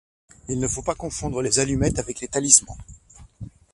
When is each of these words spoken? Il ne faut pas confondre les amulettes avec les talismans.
Il 0.49 0.59
ne 0.59 0.67
faut 0.67 0.81
pas 0.81 0.95
confondre 0.95 1.43
les 1.43 1.59
amulettes 1.59 1.99
avec 1.99 2.21
les 2.21 2.27
talismans. 2.27 2.79